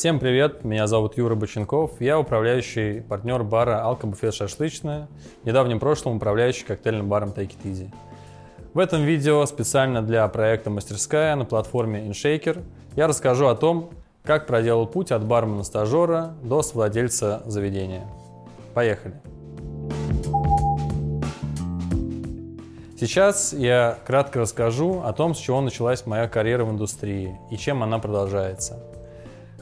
[0.00, 5.08] Всем привет, меня зовут Юра Боченков, я управляющий партнер бара «Алкобуфет Шашлычная»,
[5.42, 7.90] в недавнем прошлом управляющий коктейльным баром Take It Easy.
[8.72, 12.62] В этом видео специально для проекта «Мастерская» на платформе InShaker
[12.96, 13.90] я расскажу о том,
[14.24, 18.06] как проделал путь от бармена-стажера до владельца заведения.
[18.72, 19.20] Поехали!
[22.98, 27.82] Сейчас я кратко расскажу о том, с чего началась моя карьера в индустрии и чем
[27.82, 28.82] она продолжается.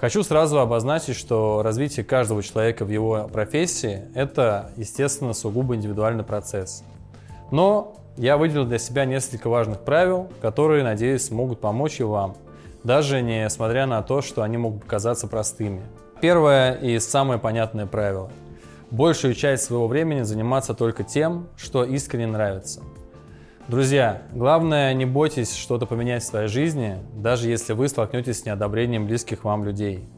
[0.01, 6.85] Хочу сразу обозначить, что развитие каждого человека в его профессии– это, естественно, сугубо индивидуальный процесс.
[7.51, 12.37] Но я выделил для себя несколько важных правил, которые, надеюсь, смогут помочь и вам,
[12.85, 15.83] даже несмотря на то, что они могут показаться простыми.
[16.21, 18.31] Первое и самое понятное правило–
[18.93, 22.83] большую часть своего времени заниматься только тем, что искренне нравится–
[23.69, 29.05] Друзья, главное, не бойтесь что-то поменять в своей жизни, даже если вы столкнетесь с неодобрением
[29.05, 30.09] близких вам людей.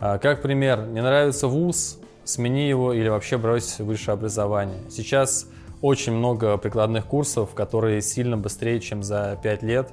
[0.00, 4.78] А, как пример, не нравится вуз, смени его или вообще брось высшее образование.
[4.90, 5.48] Сейчас
[5.82, 9.90] очень много прикладных курсов, которые сильно быстрее, чем за 5 лет,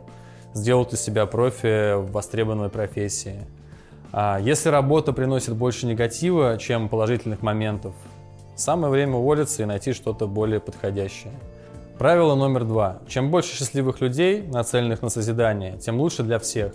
[0.54, 3.42] сделают из себя профи в востребованной профессии.
[4.14, 7.94] А, если работа приносит больше негатива, чем положительных моментов,
[8.56, 11.34] самое время уволиться и найти что-то более подходящее.
[12.00, 13.00] Правило номер два.
[13.10, 16.72] Чем больше счастливых людей, нацеленных на созидание, тем лучше для всех.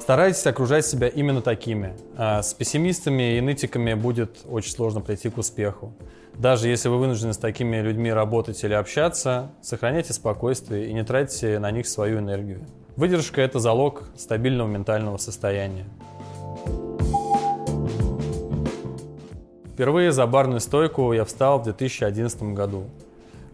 [0.00, 1.94] Старайтесь окружать себя именно такими.
[2.16, 5.92] А с пессимистами и нытиками будет очень сложно прийти к успеху.
[6.34, 11.60] Даже если вы вынуждены с такими людьми работать или общаться, сохраняйте спокойствие и не тратьте
[11.60, 12.66] на них свою энергию.
[12.96, 15.86] Выдержка– это залог стабильного ментального состояния.
[19.72, 22.86] Впервые за барную стойку я встал в 2011 году.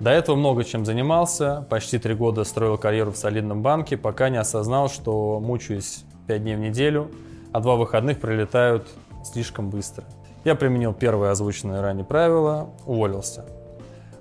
[0.00, 4.38] До этого много чем занимался, почти три года строил карьеру в солидном банке, пока не
[4.38, 7.10] осознал, что мучаюсь пять дней в неделю,
[7.52, 8.88] а два выходных прилетают
[9.24, 10.04] слишком быстро.
[10.44, 13.46] Я применил первое озвученное ранее правило, уволился.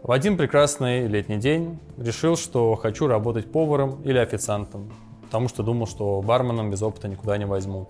[0.03, 4.92] В один прекрасный летний день решил, что хочу работать поваром или официантом,
[5.24, 7.90] потому что думал, что барменом без опыта никуда не возьмут.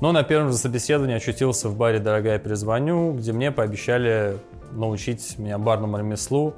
[0.00, 4.38] Но на первом же собеседовании очутился в баре «Дорогая, перезвоню», где мне пообещали
[4.72, 6.54] научить меня барному ремеслу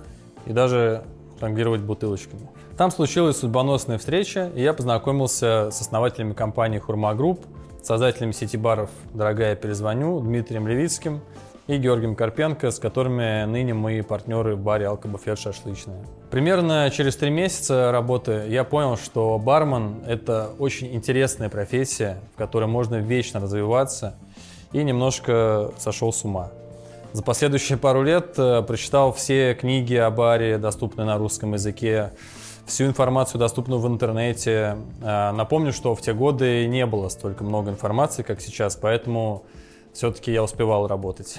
[0.47, 1.05] и даже
[1.41, 2.49] жонглировать бутылочками.
[2.77, 7.45] Там случилась судьбоносная встреча, и я познакомился с основателями компании «Хурма Групп»,
[7.83, 11.21] создателями сети баров «Дорогая, перезвоню», Дмитрием Левицким
[11.67, 16.05] и Георгием Карпенко, с которыми ныне мы партнеры в баре «Алкобуфет Шашлычная».
[16.31, 22.67] Примерно через три месяца работы я понял, что бармен– это очень интересная профессия, в которой
[22.67, 24.15] можно вечно развиваться,
[24.73, 26.51] и немножко сошел с ума.
[27.13, 32.13] За последующие пару лет э, прочитал все книги о баре, доступные на русском языке,
[32.65, 34.79] всю информацию, доступную в интернете.
[35.03, 39.45] Э, напомню, что в те годы не было столько много информации, как сейчас, поэтому
[39.93, 41.39] все-таки я успевал работать.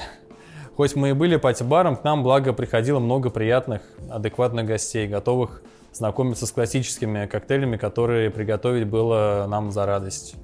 [0.78, 6.46] Хоть мы и были пати-баром, к нам, благо, приходило много приятных, адекватных гостей, готовых знакомиться
[6.46, 10.36] с классическими коктейлями, которые приготовить было нам за радость.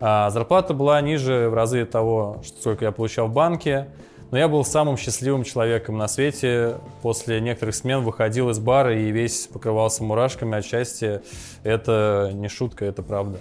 [0.00, 3.86] А зарплата была ниже в разы того, сколько я получал в банке,
[4.34, 6.78] но я был самым счастливым человеком на свете.
[7.02, 11.22] После некоторых смен выходил из бара и весь покрывался мурашками от счастья.
[11.62, 13.38] Это не шутка, это правда.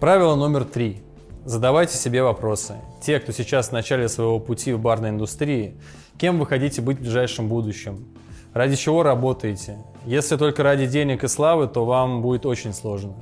[0.00, 1.02] Правило номер три.
[1.44, 2.76] Задавайте себе вопросы.
[3.02, 5.74] Те, кто сейчас в начале своего пути в барной индустрии,
[6.16, 8.06] кем вы хотите быть в ближайшем будущем?
[8.54, 9.76] Ради чего работаете?
[10.06, 13.12] Если только ради денег и славы, то вам будет очень сложно.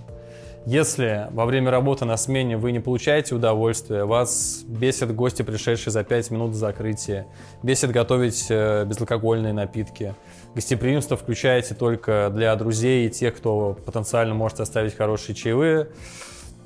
[0.67, 6.05] Если во время работы на смене вы не получаете удовольствия, вас бесит гости, пришедшие за
[6.05, 7.27] 5 минут до закрытия,
[7.63, 10.15] бесит готовить э, безалкогольные напитки,
[10.55, 15.89] гостеприимство включаете только для друзей и тех, кто потенциально может оставить хорошие чаевые,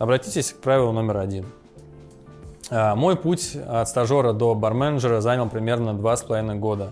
[0.01, 1.47] обратитесь к правилу номер один.
[2.71, 6.91] А, мой путь от стажера до барменеджера занял примерно 2,5 года.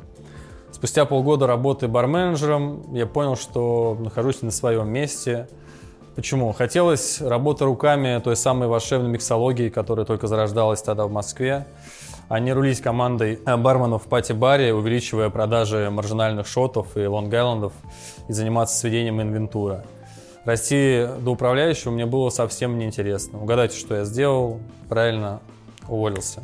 [0.71, 5.49] Спустя полгода работы барменеджером я понял, что нахожусь на своем месте–
[6.15, 6.53] Почему?
[6.53, 11.67] Хотелось работы руками той самой волшебной миксологии, которая только зарождалась тогда в Москве.
[12.29, 17.73] Они рулить командой барменов в пати-баре, увеличивая продажи маржинальных шотов и лонг-айлендов
[18.29, 19.85] и заниматься сведением инвентура.
[20.44, 23.41] Расти до управляющего мне было совсем неинтересно.
[23.41, 24.61] Угадайте, что я сделал?
[24.88, 25.41] Правильно,
[25.88, 26.43] уволился.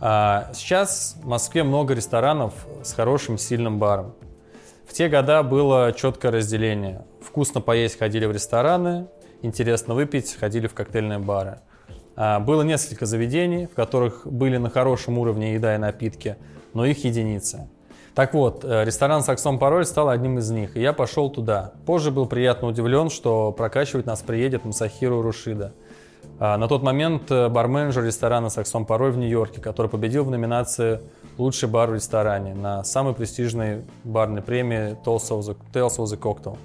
[0.00, 2.52] А сейчас в Москве много ресторанов
[2.82, 4.12] с хорошим сильным баром.
[4.86, 7.04] В те года было четкое разделение.
[7.20, 9.08] Вкусно поесть ходили в рестораны,
[9.42, 11.60] интересно выпить ходили в коктейльные бары.
[12.16, 16.36] А, было несколько заведений, в которых были на хорошем уровне еда и напитки,
[16.74, 17.68] но их единицы.
[18.14, 21.72] Так вот, э, ресторан «Саксон Пароль» стал одним из них, и я пошел туда.
[21.84, 25.72] Позже был приятно удивлен, что прокачивать нас приедет Масахиру Рушида.
[26.38, 31.00] А, на тот момент э, барменджер ресторана «Саксон Пароль» в Нью-Йорке, который победил в номинации
[31.38, 36.18] «Лучший бар в ресторане» на самой престижной барной премии Tales of the, Tales of the
[36.18, 36.58] Cocktail.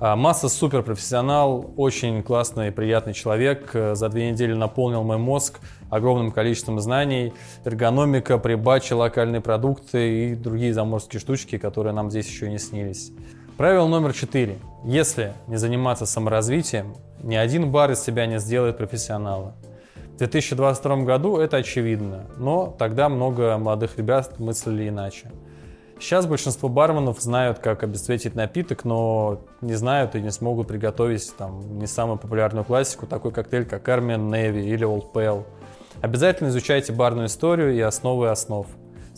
[0.00, 3.70] Масса суперпрофессионал, очень классный и приятный человек.
[3.74, 5.58] Э, за две недели наполнил мой мозг
[5.90, 7.32] огромным количеством знаний.
[7.64, 13.10] Эргономика, прибачи, локальные продукты и другие заморские штучки, которые нам здесь еще не снились.
[13.56, 14.58] Правило номер четыре.
[14.84, 19.56] Если не заниматься саморазвитием, ни один бар из себя не сделает профессионала.
[20.18, 25.30] В 2022 году это очевидно, но тогда много молодых ребят мыслили иначе.
[26.00, 31.78] Сейчас большинство барменов знают, как обесцветить напиток, но не знают и не смогут приготовить там,
[31.78, 35.44] не самую популярную классику, такой коктейль, как Armian Navy или Old Pale.
[36.00, 38.66] Обязательно изучайте барную историю и основы основ.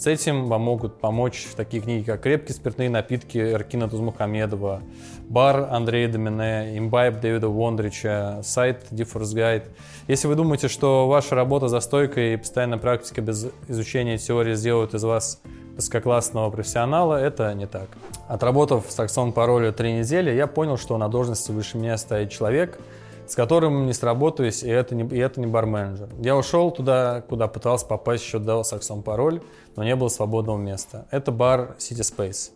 [0.00, 4.81] С этим вам могут помочь такие книги, как «Крепкие спиртные напитки» Эркина Тузмухамедова,
[5.29, 9.64] «Бар» Андрея Домине, «Имбайб» Дэвида Вондрича, сайт Differs Guide.
[10.08, 14.94] Если вы думаете, что ваша работа за стойкой и постоянная практика без изучения теории сделают
[14.94, 15.43] из вас
[15.76, 17.91] высококлассного профессионала, это не так.
[18.26, 22.79] Отработав в Саксон пароле три недели, я понял, что на должности выше меня стоит человек–
[23.30, 26.08] с которым не сработаюсь, и это не, и это не барменджер.
[26.18, 29.40] Я ушел туда, куда пытался попасть еще до Саксон Пароль,
[29.76, 31.06] но не было свободного места.
[31.12, 32.50] Это бар City Space.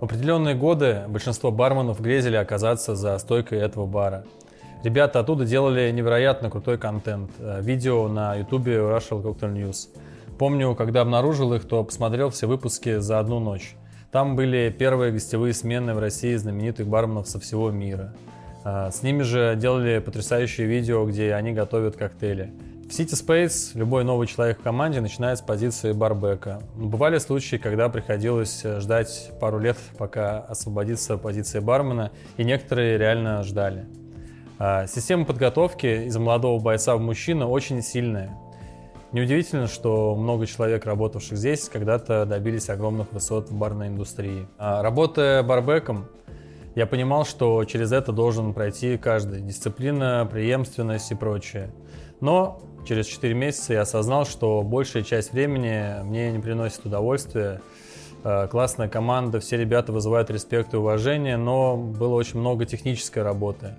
[0.00, 4.24] В определенные годы большинство барменов грезили оказаться за стойкой этого бара.
[4.82, 7.30] Ребята оттуда делали невероятно крутой контент.
[7.38, 9.88] Э, видео на YouTube Russian Cocktail News.
[10.36, 13.76] Помню, когда обнаружил их, то посмотрел все выпуски за одну ночь.
[14.16, 18.14] Там были первые гостевые смены в России знаменитых барменов со всего мира.
[18.64, 22.50] А, с ними же делали потрясающие видео, где они готовят коктейли.
[22.88, 26.62] В City Space любой новый человек в команде начинает с позиции барбека.
[26.76, 33.84] Бывали случаи, когда приходилось ждать пару лет, пока освободится позиция бармена, и некоторые реально ждали.
[34.58, 38.34] А, система подготовки из молодого бойца в мужчину очень сильная.
[39.16, 44.46] Неудивительно, что много человек, работавших здесь, когда-то добились огромных высот в барной индустрии.
[44.58, 46.04] А работая барбеком,
[46.74, 49.40] я понимал, что через это должен пройти каждый.
[49.40, 51.70] Дисциплина, преемственность и прочее.
[52.20, 57.62] Но через 4 месяца я осознал, что большая часть времени мне не приносит удовольствия.
[58.22, 63.76] А, классная команда, все ребята вызывают респект и уважение, но было очень много технической работы.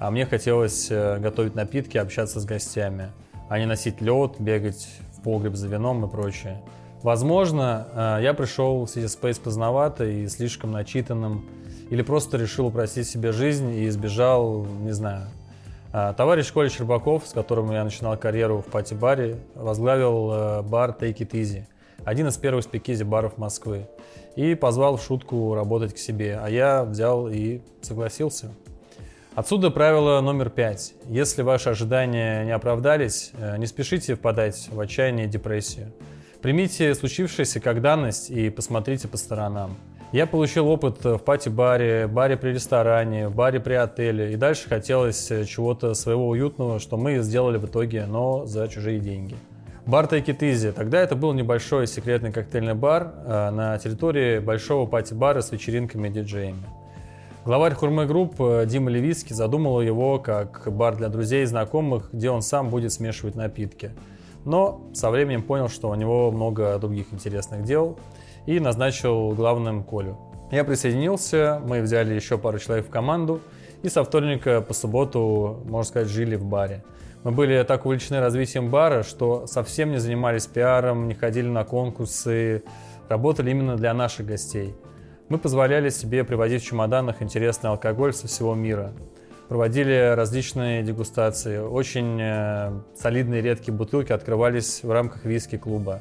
[0.00, 3.10] А мне хотелось э, готовить напитки, общаться с гостями
[3.48, 6.60] а не носить лед, бегать в погреб за вином и прочее.
[7.02, 11.44] Возможно, э, я пришел в City Space поздновато и слишком начитанным,
[11.90, 15.28] или просто решил упростить себе жизнь и избежал, не знаю.
[15.92, 21.18] Э, товарищ Коля Щербаков, с которым я начинал карьеру в пати-баре, возглавил э, бар Take
[21.18, 21.64] It Easy,
[22.04, 23.86] один из первых спикизи баров Москвы,
[24.34, 28.50] и позвал в шутку работать к себе, а я взял и согласился.
[29.38, 30.94] Отсюда правило номер пять.
[31.08, 35.92] Если ваши ожидания не оправдались, э, не спешите впадать в отчаяние и депрессию.
[36.42, 39.76] Примите случившееся как данность и посмотрите по сторонам.
[40.10, 44.32] Я получил опыт в пати-баре, баре при ресторане, в баре при отеле.
[44.32, 48.98] И дальше хотелось э, чего-то своего уютного, что мы сделали в итоге, но за чужие
[48.98, 49.36] деньги.
[49.86, 50.72] Бар Take It Easy.
[50.72, 56.10] Тогда это был небольшой секретный коктейльный бар э, на территории большого пати-бара с вечеринками и
[56.10, 56.64] диджеями.
[57.44, 62.30] Главарь Хурмы Групп э, Дима Левицкий задумал его как бар для друзей и знакомых, где
[62.30, 63.92] он сам будет смешивать напитки.
[64.44, 67.98] Но со временем понял, что у него много других интересных дел
[68.46, 70.18] и назначил главным Колю.
[70.50, 73.40] Я присоединился, мы взяли еще пару человек в команду
[73.82, 76.84] и со вторника по субботу, можно сказать, жили в баре.
[77.22, 82.62] Мы были так увлечены развитием бара, что совсем не занимались пиаром, не ходили на конкурсы,
[83.08, 84.74] работали именно для наших гостей–
[85.28, 88.92] мы позволяли себе привозить в чемоданах интересный алкоголь со всего мира.
[89.48, 91.58] Проводили различные дегустации.
[91.58, 96.00] Очень э, солидные редкие бутылки открывались в рамках виски-клуба.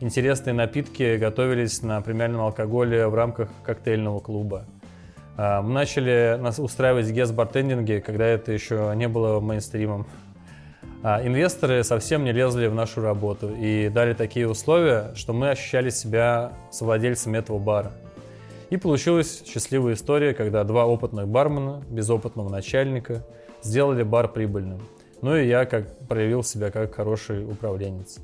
[0.00, 4.64] Интересные напитки готовились на премиальном алкоголе в рамках коктейльного клуба.
[5.36, 10.06] Э, мы начали устраивать гест-бартендинги, когда это еще не было мейнстримом.
[11.02, 15.90] А инвесторы совсем не лезли в нашу работу и дали такие условия, что мы ощущали
[15.90, 17.92] себя совладельцами этого бара–
[18.70, 23.26] и получилась счастливая история, когда два опытных бармена, без опытного начальника,
[23.62, 24.80] сделали бар прибыльным.
[25.22, 28.18] Ну и я как проявил себя как хороший управленец.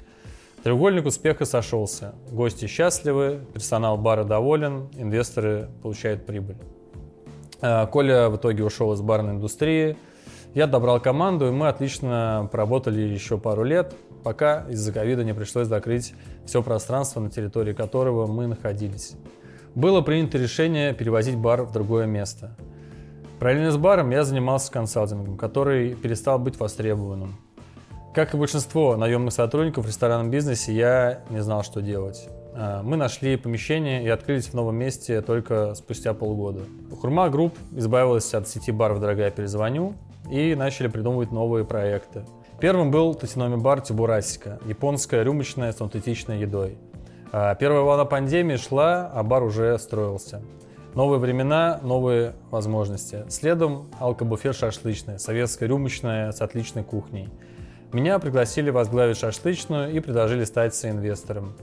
[0.62, 2.14] Треугольник успеха сошелся.
[2.30, 6.56] Гости счастливы, персонал бара доволен, инвесторы получают прибыль.
[7.60, 9.96] А, Коля в итоге ушел из барной индустрии.
[10.54, 15.66] Я добрал команду, и мы отлично поработали еще пару лет, пока из-за ковида не пришлось
[15.66, 16.14] закрыть
[16.46, 19.16] все пространство, на территории которого мы находились
[19.74, 22.56] было принято решение перевозить бар в другое место.
[23.38, 27.36] Параллельно с баром я занимался консалтингом, который перестал быть востребованным.
[28.14, 32.28] Как и большинство наемных сотрудников в ресторанном бизнесе, я не знал, что делать.
[32.54, 36.60] А, мы нашли помещение и открылись в новом месте только спустя полгода.
[37.00, 39.94] Хурма Групп избавилась от сети баров «Дорогая, перезвоню»
[40.30, 42.24] и начали придумывать новые проекты.
[42.60, 46.78] Первым был татиноми бар Тибурасика, японская рюмочная с аутентичной едой.
[47.36, 50.40] А, первая волна пандемии шла, а бар уже строился.
[50.94, 53.24] Новые времена, новые возможности.
[53.28, 57.28] Следом алкобуфет шашлычная, советская рюмочная с отличной кухней.
[57.92, 61.54] Меня пригласили возглавить шашлычную и предложили стать соинвестором.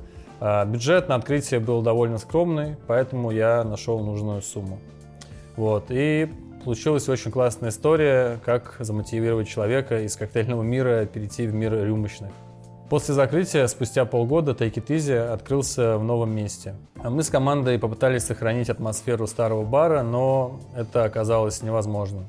[0.41, 4.77] А, бюджет на открытие был довольно скромный, поэтому я нашел нужную сумму.
[5.55, 5.85] Вот.
[5.87, 6.27] И
[6.65, 12.31] получилась очень классная история, как замотивировать человека из коктейльного мира перейти в мир рюмочных.
[12.91, 16.75] После закрытия, спустя полгода, Take It Easy открылся в новом месте.
[17.01, 22.25] Мы с командой попытались сохранить атмосферу старого бара, но это оказалось невозможно.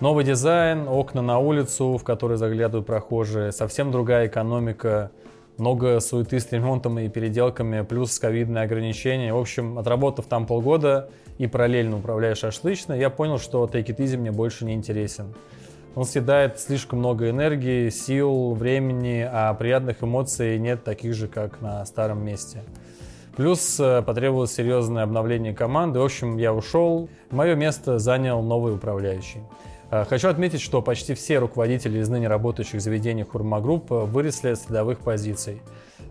[0.00, 5.10] Новый дизайн, окна на улицу, в которые заглядывают прохожие, совсем другая экономика,
[5.56, 9.32] много суеты с ремонтом и переделками, плюс ковидные ограничения.
[9.32, 14.18] В общем, отработав там полгода и параллельно управляя шашлычной, я понял, что Take It Easy
[14.18, 15.32] мне больше не интересен.
[15.94, 21.84] Он съедает слишком много энергии, сил, времени, а приятных эмоций нет таких же, как на
[21.86, 22.62] старом месте.
[23.38, 26.00] Плюс э, потребовалось серьезное обновление команды.
[26.00, 27.08] В общем, я ушел.
[27.30, 29.42] Мое место занял новый управляющий.
[29.92, 34.68] Э, хочу отметить, что почти все руководители из ныне работающих заведений Хурма Групп выросли с
[34.68, 35.62] рядовых позиций.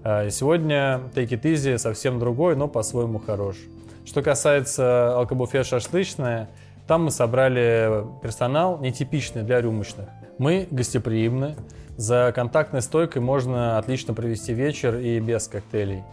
[0.06, 3.58] Э, сегодня Take It Easy совсем другой, но по-своему хорош.
[4.06, 6.48] Что касается алкобуфет шашлычная,
[6.88, 10.08] там мы собрали персонал, нетипичный для рюмочных.
[10.38, 11.56] Мы гостеприимны,
[11.98, 16.04] за контактной стойкой можно отлично провести вечер и без коктейлей.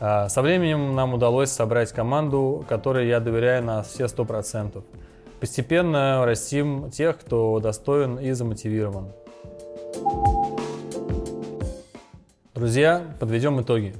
[0.00, 4.84] А, со временем нам удалось собрать команду, которой я доверяю на все сто процентов.
[5.40, 9.12] Постепенно растим тех, кто достоин и замотивирован.
[12.54, 13.94] Друзья, подведем итоги.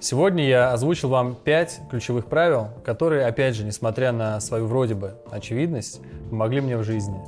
[0.00, 5.14] Сегодня я озвучил вам 5 ключевых правил, которые, опять же, несмотря на свою вроде бы
[5.30, 6.00] очевидность,
[6.30, 7.18] помогли мне в жизни.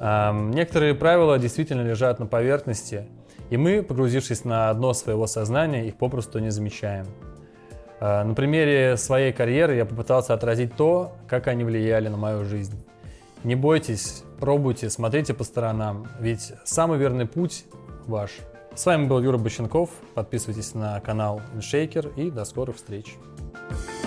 [0.00, 3.06] Некоторые правила действительно лежат на поверхности,
[3.48, 7.06] и мы, погрузившись на дно своего сознания, их попросту не замечаем.
[8.00, 12.82] А, на примере своей карьеры я попытался отразить то, как они влияли на мою жизнь.
[13.44, 17.66] Не бойтесь, пробуйте, смотрите по сторонам, ведь самый верный путь
[18.06, 18.30] ваш–
[18.74, 19.90] с вами был Юра Боченков.
[20.14, 23.16] Подписывайтесь на канал InShaker и до скорых встреч.
[23.68, 23.99] thank you